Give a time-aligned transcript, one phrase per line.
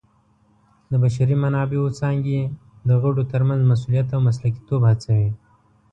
[0.89, 2.39] د بشري منابعو څانګې
[2.87, 5.29] د غړو ترمنځ مسؤلیت او مسلکیتوب هڅوي.